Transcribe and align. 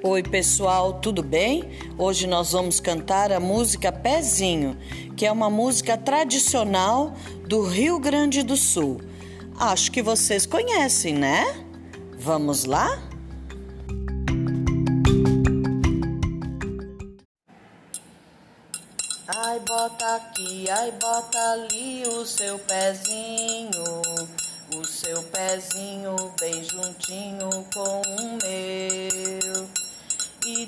Oi, 0.00 0.22
pessoal, 0.22 1.00
tudo 1.00 1.24
bem? 1.24 1.76
Hoje 1.98 2.28
nós 2.28 2.52
vamos 2.52 2.78
cantar 2.78 3.32
a 3.32 3.40
música 3.40 3.90
Pezinho, 3.90 4.78
que 5.16 5.26
é 5.26 5.32
uma 5.32 5.50
música 5.50 5.96
tradicional 5.96 7.14
do 7.48 7.64
Rio 7.64 7.98
Grande 7.98 8.44
do 8.44 8.56
Sul. 8.56 9.00
Acho 9.58 9.90
que 9.90 10.00
vocês 10.00 10.46
conhecem, 10.46 11.14
né? 11.14 11.64
Vamos 12.16 12.64
lá? 12.64 13.02
Ai, 19.26 19.58
bota 19.66 20.14
aqui, 20.14 20.70
ai, 20.70 20.92
bota 20.92 21.38
ali 21.54 22.04
o 22.06 22.24
seu 22.24 22.56
pezinho, 22.60 24.02
o 24.76 24.84
seu 24.84 25.20
pezinho 25.24 26.14
bem 26.38 26.62
juntinho 26.62 27.50
com 27.74 28.02
o 28.22 28.38
meu. 28.40 28.87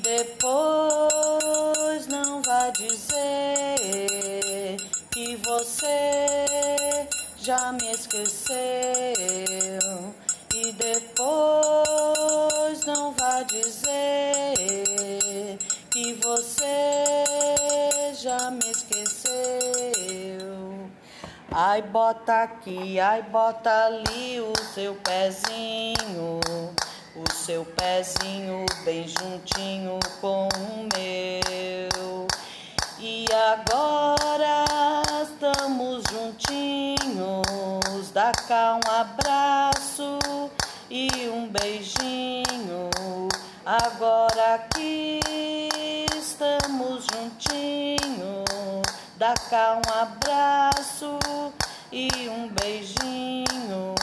Depois 0.03 2.07
não 2.07 2.41
vai 2.41 2.73
dizer 2.73 4.79
que 5.11 5.37
você 5.37 6.47
já 7.37 7.71
me 7.73 7.93
esqueceu. 7.93 8.57
E 10.55 10.73
depois 10.73 11.27
não 12.87 13.13
vai 13.13 13.45
dizer 13.45 14.55
que 15.91 16.15
você 16.15 17.25
já 18.15 18.51
me 18.51 18.71
esqueceu. 18.71 19.31
Ai, 21.53 21.83
bota 21.83 22.45
aqui, 22.45 23.01
ai, 23.01 23.23
bota 23.23 23.87
ali 23.87 24.41
o 24.41 24.53
seu 24.73 24.95
pezinho, 24.95 26.10
seu 27.51 27.65
pezinho 27.65 28.65
bem 28.85 29.09
juntinho 29.09 29.99
com 30.21 30.47
o 30.47 30.89
meu. 30.95 32.29
E 32.97 33.27
agora 33.33 34.65
estamos 35.21 36.05
juntinhos, 36.13 37.41
dá 38.13 38.31
cá 38.47 38.79
um 38.79 38.89
abraço 38.89 40.21
e 40.89 41.11
um 41.29 41.49
beijinho. 41.49 42.89
Agora 43.67 44.55
aqui 44.55 45.19
estamos 46.17 47.05
juntinhos, 47.13 48.45
dá 49.17 49.35
cá 49.51 49.77
um 49.85 49.93
abraço 50.01 51.19
e 51.91 52.29
um 52.29 52.47
beijinho. 52.49 54.00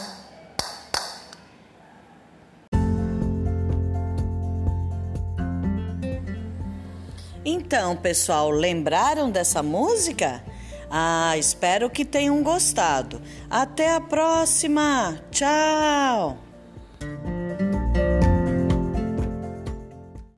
Então, 7.46 7.96
pessoal, 7.96 8.50
lembraram 8.50 9.30
dessa 9.30 9.64
música? 9.64 10.44
Ah, 10.90 11.38
espero 11.38 11.90
que 11.90 12.06
tenham 12.06 12.42
gostado. 12.44 13.22
Até 13.50 13.94
a 13.94 14.02
próxima! 14.02 15.20
Tchau! 15.32 16.38